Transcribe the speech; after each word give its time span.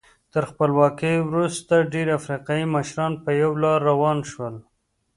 تر 0.33 0.43
خپلواکۍ 0.51 1.15
وروسته 1.29 1.73
ډېری 1.91 2.13
افریقایي 2.19 2.65
مشران 2.75 3.13
په 3.23 3.29
یوه 3.41 3.57
لار 3.63 3.79
روان 3.89 4.17
شول. 4.31 4.55